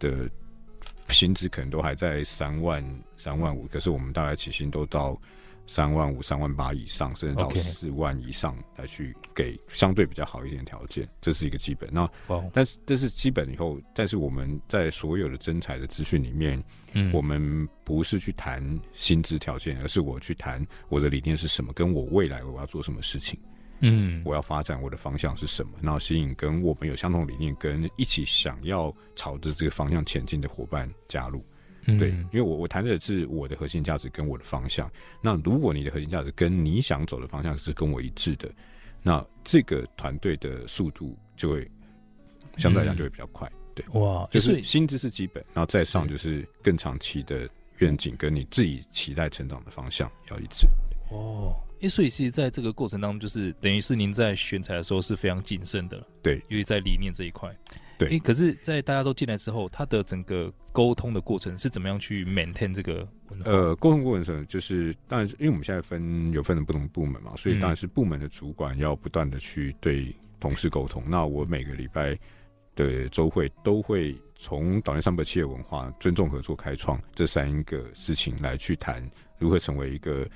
[0.00, 0.28] 的
[1.08, 2.84] 薪资可能都还在三万、
[3.16, 5.18] 三万五，可是我们大概起薪都到
[5.66, 11.88] 三万五、三万八以上，甚至到四万以上来去给相对比较好一点的条件，这是一个基本。
[11.92, 12.08] 那.
[12.52, 23.38] 但是这是基本以后，但是我们在所有的征才的资讯里面，嗯，我们不是去谈薪资条件，而是我去谈我的理念是什么，跟我未来我要做什么事情。
[23.80, 25.72] 嗯，我要发展我的方向是什么？
[25.82, 31.44] 然后吸引跟我们有相同理念、跟一起想要朝着这个方向前进的伙伴加入。
[31.88, 34.90] 嗯、对，因为我我谈的是我的核心价值跟我的方向。
[35.20, 38.50] 那如果你的核心价值跟你想走的方向是跟我一致的，
[39.02, 41.70] 那这个团队的速度就会
[42.56, 43.48] 相对来讲就会比较快。
[43.74, 50.66] 对，哇，就是薪资是基本，然后再上就是更长期的愿景跟你自己期待成长的方向要一致。
[51.10, 51.54] 哦。
[51.80, 57.54] 诶，所以其实在这个过程当中，就是等于是您在选材的时候是非常谨慎的，对，因为在理念这一块，
[57.98, 58.08] 对。
[58.08, 63.06] 诶，可是，在大家都进来之后，他的整个沟通的过程是怎么样去 maintain 这个？
[63.44, 71.02] 呃，沟通过程就是，当然是因为我们现在分有分的不同部门嘛，所以当然是部门的主管要不断的去对同事沟通。
[71.04, 71.10] 嗯。
[71.10, 72.18] 那我每个礼拜
[72.74, 79.02] 的周会都会从岛内散步企业文化、尊重合作、开创这三个事情来去谈。
[79.38, 80.26] 如何成为一个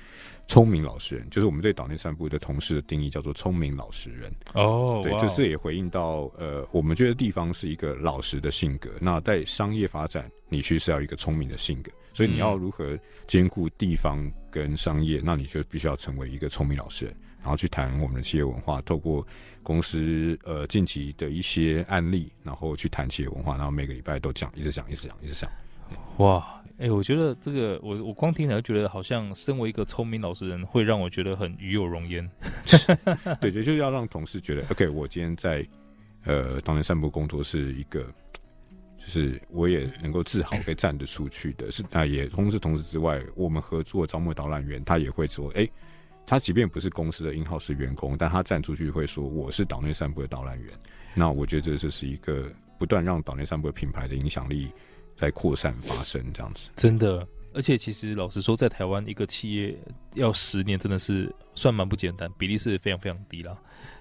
[0.45, 1.27] 聪明老实人？
[1.31, 4.31] 就是我们对岛内散步的同事的定义叫做聪明老实人。
[4.53, 8.91] 哦、oh，对.就是也回应到呃，我们觉得地方是一个老实的性格。
[8.99, 11.91] 那在商业发展，你其实是要一个聪明的性格。
[12.13, 15.17] 所以你要如何兼顾地方跟商业？
[15.17, 19.25] 嗯、那你就必须要成为一个聪明老实人，然后去谈我们的企业文化，透过
[19.61, 25.49] 公司呃近期的一些案例，然后去谈企业文化，然后每个礼拜都讲，一直讲，一直讲，一直讲。
[26.17, 26.57] 哇！
[26.77, 32.27] 哎、欸，我觉得这个，我我光听起来就觉得，好像身为一个聪明老实人，会让我觉得很与有容焉。
[33.39, 35.63] 对，就是要让同事觉得，OK，我今天在
[36.23, 38.03] 呃当年散步工作是一个，
[38.97, 41.69] 就是我也能够自豪可以站得出去的。
[41.69, 45.71] 是啊，也同时同时之外，我们合作招募导览员，他也会说，哎、欸，
[46.31, 50.71] 他即便不是公司的 in-house 员工，但他站出去会说，我是岛内散步的导览员。
[51.13, 54.69] 那我觉得这就是一个不断让岛内散步的品牌的影响力。
[55.17, 59.77] 在扩散发生这样子，真的，而且其实老实说，在台湾一个企业
[60.13, 63.55] 要十年，真的是算蛮不简单，比例是非常非常低了。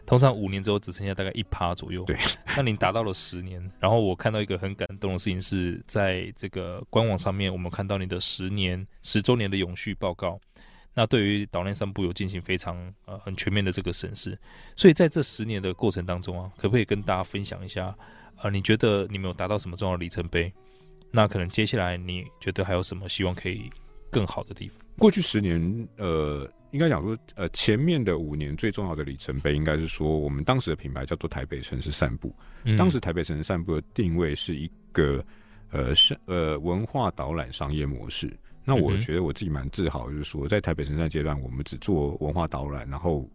[0.07, 2.05] 通常五年之后只剩下大概一趴左右。
[2.05, 2.17] 对，
[2.57, 10.41] 那您达到了十年，然后我看到一个很感动的事情是在这个官网上面，我们看到你的十年十周年的永续报告。
[11.01, 14.39] 那对于岛内散步有进行非常呃很全面的这个审视，
[14.77, 17.97] 所以在这十年的过程当中啊，可不可以跟大家分享一下啊、
[18.43, 18.51] 呃？
[18.51, 20.53] 你觉得你们有达到什么重要的里程碑？
[21.11, 23.71] 那可能接下来你觉得还有什么希望可以
[24.11, 24.79] 更好的地方？
[24.99, 32.31] 过去十年，呃，应该讲说，呃，前面的五年最重要的里程碑，应该是说，我们当时的品牌叫做台北城市散步。
[32.65, 35.25] 嗯、当时台北城市散步的定位是一个，
[35.71, 38.37] 呃，是呃文化导览商业模式。
[38.65, 43.29] 那我觉得我自己蛮自豪，就是说，在台北城市阶段，我们只做文化导览，然后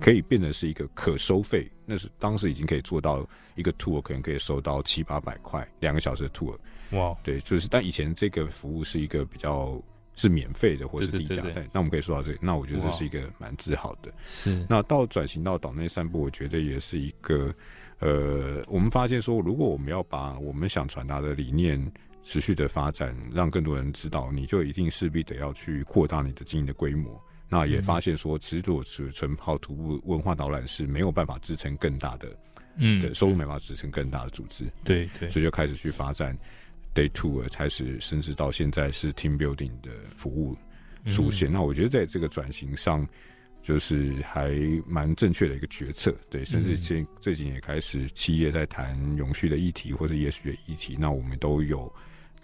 [0.00, 1.70] 可以变得是一个可收费。
[1.84, 6.56] 那是当时已经可以做到一个 tour 可能可以收到七八百块，两个小时的 tour。
[6.92, 9.80] 哇，对，就是但以前这个服务是一个比较
[10.14, 14.12] 是免费的或者是低价，对，那我们可以说到这里，那我觉得这是一个蛮自豪的。
[14.24, 17.54] 是，那到转型到岛内散步，我觉得也是一个，
[18.00, 21.80] 呃，我们发现说，如果我们要把我们想传达的理念
[22.26, 27.22] 持续的发展，让更多人知道，你就一定势必得要去扩大你的经营的规模。
[27.48, 32.36] 那也发现说，其实如果是纯靠徒步文化导览是没有办法支撑更大的，
[32.78, 34.64] 嗯，的收入没办法支撑更大的组织。
[34.82, 36.36] 对对，所以就开始去发展。
[36.92, 40.56] Day Tour 开始，甚至到现在是 Team Building 的服务
[41.10, 41.50] 出现。
[41.50, 43.06] 嗯、那我觉得在这个转型上，
[43.62, 44.50] 就是还
[44.86, 46.16] 蛮正确的一个决策。
[46.30, 51.94] 对，甚至这这几年也开始企业在谈永续的议题或者 ESG 的议题，那我们都有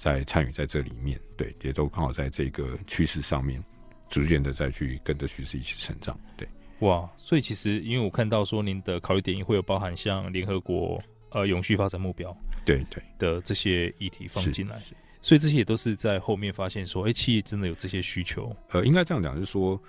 [0.02, 1.20] 在参与在这里面。
[1.36, 3.62] 对，也都刚好在这个趋势上面，
[4.08, 6.18] 逐渐的再去跟着趋势一起成长。
[6.36, 6.48] 对，
[6.80, 11.00] 哇，所以其实因为我看到说您的考虑点也会有包含像联合国。
[11.34, 14.78] 呃，永续发展目标，对对的这些议题放进来，
[15.22, 18.54] 所以这些也都是在后面发现说，哎、欸，企业真的有这些需求。
[18.68, 19.82] 呃，应该这样讲，就是说，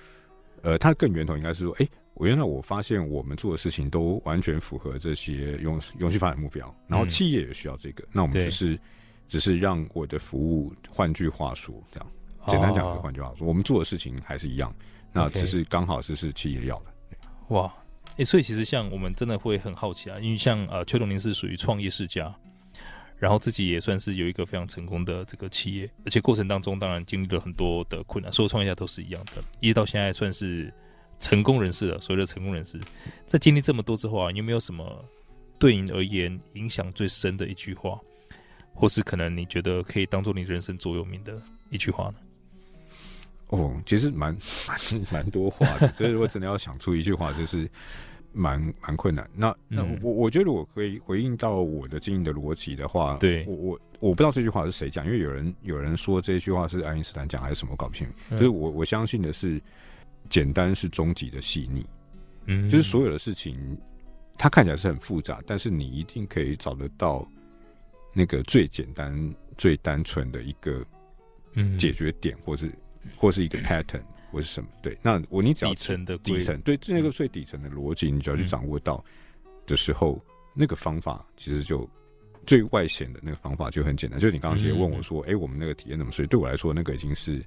[0.61, 8.79] 呃，它更源头应该是说，哎、欸，我原来我发现我们做的事情都完全符合这些永永续发展目标，然后企业也需要这个，嗯、那我们就是
[9.27, 12.11] 只是让我的服务，换句话说，这样
[12.47, 14.73] 简单讲，换句话说，我们做的事情还是一样，
[15.11, 16.85] 那只是刚好是是企业要的。
[17.49, 17.73] 哇。
[18.15, 22.31] 哎、欸，所以其实像我们真的会很好奇啊，因为像呃，邱董您是属于创业世家，
[23.17, 30.71] 然后自己也算是有一个非常成功的这个企业，而且过程当中当然经历了很多的困难，所有创业家都是一样的，一直到现在算是
[31.17, 31.97] 成功人士了。
[31.97, 32.79] 所谓的成功人士，
[33.25, 35.03] 在经历这么多之后啊，你有没有什么
[35.57, 37.99] 对你而言影响最深的一句话，
[38.73, 42.15] 或是可能你觉得可以当做你人生座右铭的一句话呢？
[43.47, 44.35] 哦，其实蛮
[44.67, 44.77] 蛮
[45.11, 47.69] 蛮多话的， 所以如果真的要想出一句话，就是
[48.31, 49.29] 蛮蛮困难。
[49.35, 58.07] 那那我我觉得我可以回应到我的经营的逻辑的话，对我我我不知道这句话是谁讲，因为有人有人说这句话是爱因斯坦讲还是什么，搞不清。
[58.29, 59.61] 所以我我相信的是，
[60.29, 61.85] 简单是终极的细腻。
[62.45, 63.55] 嗯，就是所有的事情，
[64.35, 67.25] 它看起来是很复杂，但是你一定可以找得到
[68.13, 70.85] 那个最简单、最单纯的一个
[71.53, 72.71] 嗯解决点，或是。
[73.17, 74.69] 或是一个 pattern，或是什么？
[74.81, 79.03] 对，那我你只要底层的底层，对那个最底层的逻辑，你只要去掌握到
[79.65, 81.85] 的时候，嗯、那个方法其实就
[82.47, 84.17] 最外显的那个方法就很简单。
[84.17, 87.43] 就你刚刚直接问我说：“哎、我们那个体验怎么？”所以对我来说，那个已经是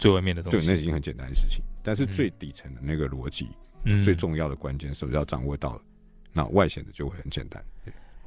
[0.00, 1.62] 最外面的东西，对，那已经很简单的事情。
[1.80, 3.46] 但是最底层的那个逻辑，
[3.84, 5.80] 嗯、最重要的关键是不是要掌握到？
[6.32, 7.64] 那外显的就会很简单。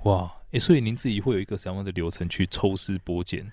[0.05, 3.45] 哇，哎、欸，所以您自己会有一个什么样的流程去抽丝剥茧？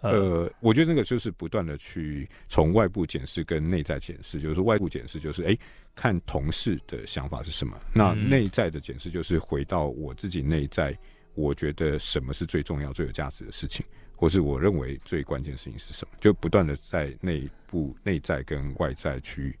[0.00, 5.58] 呃，我觉得那个就是不断的去从外部检视跟内在检视，就是说外部检视就是哎、欸，
[5.94, 10.96] 看同事的想法是什么，那内在的检视就是回到我自己内在，
[11.34, 19.56] 我觉得什么是最重要、最有价值的事情，或是我认为最关键的事情是什么，就不断的在内部、内在跟外在去，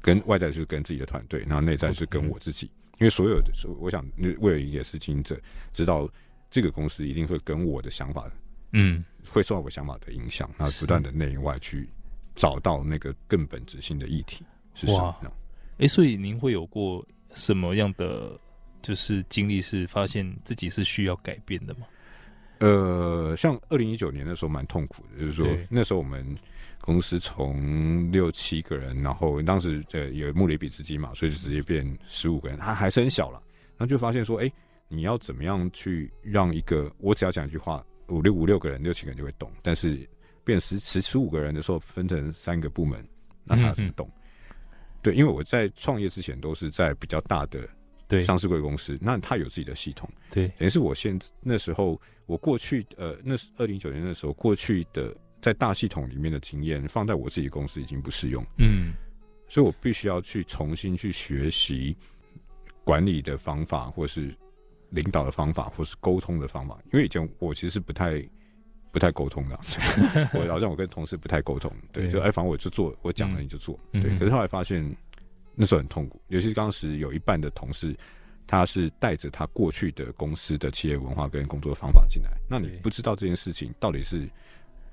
[0.00, 2.70] 跟外在就是跟自己的团队，然后内在是跟我自己，
[3.00, 4.06] 因为所有的，我想
[4.38, 5.40] 威尔也是经营者，
[5.72, 6.08] 知道
[6.50, 8.30] 这个公司一定会跟我的想法。
[8.72, 11.88] 嗯，会受到我想法的影响，然后不断的内外去
[12.36, 15.16] 找到那个更本质性的议题是什么？
[15.24, 15.30] 哎、
[15.78, 18.38] 欸，所以您会有过什么样的
[18.80, 21.86] 就是经历，是发现自己是需要改变的吗？
[22.58, 26.24] 呃，像二零一九年的时候蛮痛苦的，就是说那时候我们
[26.80, 33.42] 公司从六七个人，然后当时呃有募了一笔资金嘛，所以就直接变十五个人，他还是很小了，
[33.76, 34.52] 然后就发现说，哎、欸，
[34.88, 37.84] 你要怎么样去让一个我只要讲一句话。
[38.08, 40.04] 五六五六个人，六七个人就会懂，但是
[40.42, 43.06] 变十十十五个人的时候，分成三个部门，
[43.44, 44.10] 那他怎么懂？
[45.00, 47.68] 对，因为我在创业之前都是在比较大的
[48.08, 58.92] 对上市贵公司，那他有自己的系统，对，等于是我现那时候我过去呃，那是二零一九年的时候，过去的在大系统里面的经验放在我自己公司已经不适用，嗯，
[59.48, 61.96] 所以我必须要去重新去学习
[62.84, 64.34] 管理的方法，或是。
[64.92, 68.20] 领导的方法，或是沟通的方法，因为以前我其实是不太
[68.90, 69.56] 不太沟通的，
[70.34, 72.10] 我好像我跟同事不太沟通，对，对。
[72.10, 74.18] 就哎，反正我就做，我讲了你就做，嗯、对。
[74.18, 74.84] 可是后来发现
[75.54, 77.96] 那时候很痛苦，尤其是当时有一半的同事，
[78.48, 84.28] 他是带着他过去的公司的企业文化跟工作方法进来，那你不知道这件事情到底是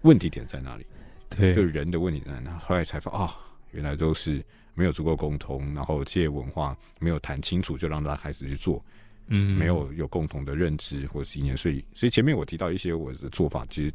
[0.07, 0.85] 问题点在哪里，
[1.29, 2.57] 对，就人的问题在哪？
[2.59, 3.29] 后来才发啊、哦，
[3.71, 4.41] 原来都是
[4.73, 8.81] 没有足够沟通，然后企业文化没有谈清楚，就让大家开始去做，
[9.27, 13.93] 嗯，没有有共同的认知或者经验，所以所以前面我提到一些我的做法，其实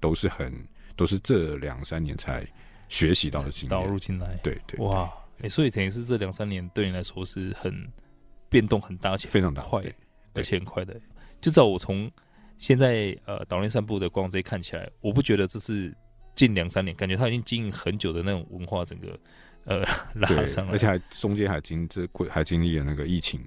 [0.00, 0.50] 都是很
[0.96, 2.46] 都是这两三年才
[2.88, 3.70] 学习到的经验。
[3.70, 5.12] 导入进来，对对，哇，
[5.50, 7.86] 所以等于是这两三年对你来说是很
[8.48, 9.82] 变动很大，而且非常的快，
[10.32, 10.98] 而且很快的。
[11.42, 12.10] 就照我从
[12.60, 15.90] 现在呃岛内散步的光这看起来，我不觉得这是
[16.34, 19.18] 近两三年，感觉他已经经营很久的那种文化，整个
[19.64, 19.78] 呃
[20.14, 23.40] 拉上来，而且还中间还经这还经历了那个疫情，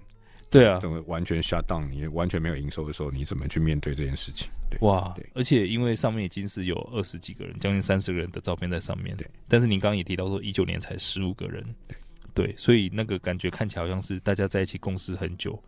[0.49, 4.49] 对啊，等完全 shut down，你完全没有营收的时候，你怎么去面对这件事情？
[4.71, 9.29] 对哇对，而且因为上面已经是有二十几个人，将近三十个人的照片在上面，对。
[9.47, 11.95] 但是你刚刚也提到说，一九年才十五个人，对。
[12.33, 15.63] 对，所以那个感觉看起来好像是大家在一起共事很久，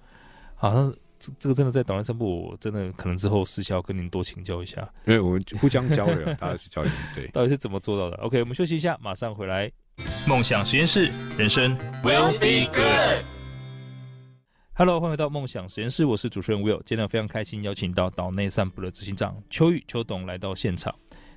[0.55, 0.91] 好像。
[1.19, 9.71] 这这个真的在岛内散步，我真的可能之后私下跟您多请教一下，因为我们互相交流，大家去交流对，到底是怎么做到的？OK，我们休息一下，马上回来。
[10.27, 13.23] 梦想实验室，人生 will be good。
[14.73, 16.81] Hello，欢迎回到梦想实验室，我是主持人 Will。
[16.85, 20.93] 今天非常开心邀请到岛内散步的执行长邱宇邱董来到现场。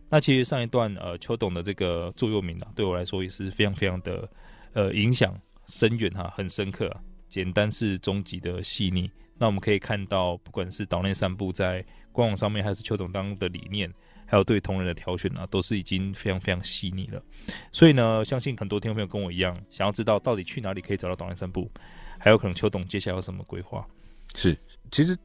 [0.08, 4.28] 那其实上一段呃邱董的这个座右铭啊，对我来说也是非常非常的
[4.72, 7.00] 呃影响深远哈，很深刻啊。
[7.28, 9.08] 简单是终极的细腻。
[9.38, 13.88] 那我们可以看到，不管是岛内散步在官网上面，还是邱董当的理念，
[14.26, 17.22] 还有对同仁的挑选啊，都是已经非常非常细腻了。
[17.72, 21.70] 所以呢，相信很多听众朋友跟我一样，想要知道到底去哪里可以找到岛内散步，
[22.18, 23.86] 还有可能邱董接下来有什么规划？
[24.34, 24.58] 是，
[24.90, 25.16] 其实。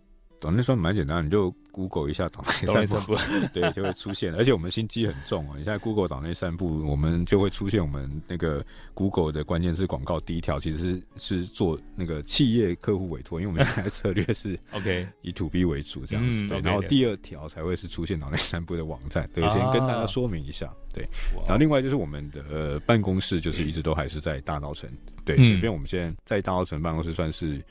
[0.43, 3.15] 岛内算蛮简单，你就 Google 一下岛内散步，
[3.53, 4.35] 对，就会出现。
[4.35, 8.63] 而且我们心机很重哦，你现在 Google 岛内散步，我们就会出现我们那个
[8.93, 10.19] Google 的关键字广告。
[10.19, 16.45] 第一条其实是是做那个企业客户委托，因为我们现在策略是 OK 以 To B 为主这样子。
[16.47, 19.29] 对，然后第二条才会是出现岛内散步的网站。
[19.33, 20.69] 对，先跟大家说明一下。
[20.93, 21.07] 对，
[21.45, 24.89] 然后另外就是我们的呃办公室，就是一直都还是在大稻城。
[25.23, 27.63] 对，这边我们现在在大稻城办公室算是。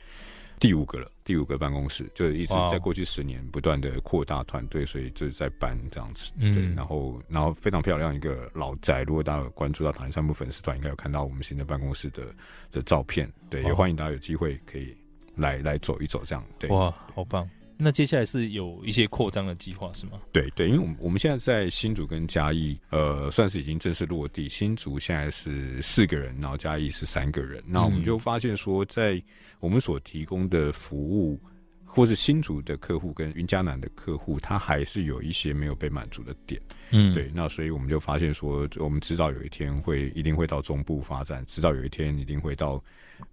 [0.63, 6.31] 第五个了，第五个办公室就一直在过去十年不断的扩大团队，所以就是在搬这样子。
[6.37, 12.23] 嗯，对，然后然后非常漂亮一个老宅，如果大家有关注到唐人散步粉丝团，应该有看到我们新的办公室的
[12.71, 13.29] 的照片。
[13.49, 14.95] 对，也欢迎大家有机会可以
[15.35, 16.41] 来来走一走，这样。
[16.57, 17.45] 对，哇，好棒。
[17.83, 20.13] 那接下来是有一些扩张的计划是吗？
[20.31, 24.47] 对对，因为我们我们现在在新竹跟嘉义，呃，算是已经正式落地。
[24.47, 27.61] 新竹现在是四个人，然后嘉义是三个人。
[27.67, 29.21] 那我们就发现说，在
[29.59, 31.37] 我们所提供的服务，
[31.83, 36.61] 或是新竹的客户跟云嘉南的客户，他还是有一些没有被满足的点。
[36.91, 37.29] 嗯，对。
[37.35, 42.81] 那所以我们就发现说，我们迟早有一天会一定会到中部发展，迟早有一天一定会到。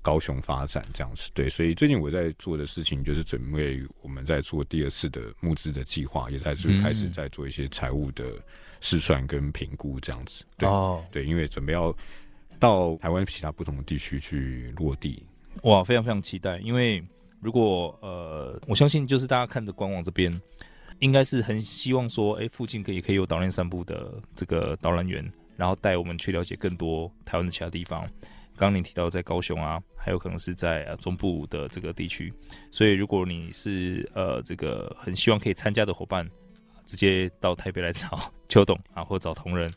[0.03, 8.25] 高雄发展这样子，对，所以最近我在做的事情就是准备我们在做第二次的募资的计划，也在是开始在做一些财务的
[8.81, 10.45] 试算跟评估这样子。
[10.57, 11.95] 对、哦、对，因为准备要
[12.59, 15.23] 到台湾其他不同的地区去落地。
[15.63, 16.59] 哇，非常非常期待！
[16.59, 17.03] 因为
[17.41, 20.33] 如果呃，我相信就是大家看着官网这边，
[21.01, 28.09] 应该是很希望说，哎、欸，附近可以可以有导览散步的这个导览员，然后带我们去了解更多台湾的其他地方。
[28.61, 32.31] 刚刚你提到在高雄啊，还有可能是在呃中部的这个地区，
[32.71, 36.29] 所以如果你是呃这个很希望可以参加的伙伴，
[36.85, 39.73] 直接到台北来找邱董啊，或找同仁。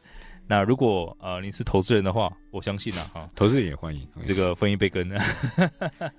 [0.45, 5.09] 那如果呃你是投资人的话，我相信啊哈，投资人也欢迎这个分一杯羹。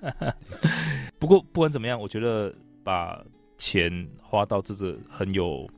[1.20, 2.50] 不过不管怎么样，我觉得
[2.82, 3.22] 把
[3.58, 5.68] 钱花到这个很有。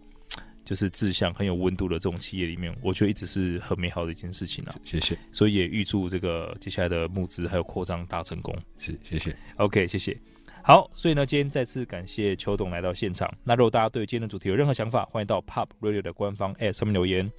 [0.67, 4.75] 就是志向很有温度的这种企业里面，我觉得一直是很美好的一件事情啊。
[4.85, 8.55] 谢谢，所以也预祝这个接下来的募资还有扩张大成功。
[8.77, 9.35] 是，谢谢。
[9.57, 10.19] OK，谢谢。
[10.62, 13.33] 好，所以呢，今天再次感谢邱董来到现场。
[13.45, 17.31] 那如果大家对今天的主题有任何想法，欢迎到 Pop Radio 的官方 App 上面留言。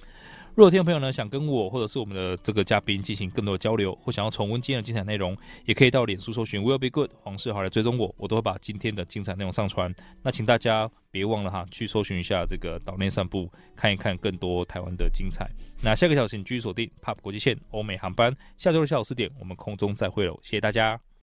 [0.54, 9.94] 如果听众朋友呢想跟我或者是我们的这个嘉宾进行更多的交流，或想要重温今天的精彩内容，也可以到脸书搜寻 Will Be Good 黄世豪来追踪我，我都会把今天的精彩内容上传。
[10.22, 15.48] 那请大家别忘了哈，去搜寻一下这个岛内散步，看一看更多台湾的精彩。
[15.80, 21.07] 那下个小时请继续锁定 POP 国际线欧美航班，下周的下午四点我们空中再会喽，谢谢大家。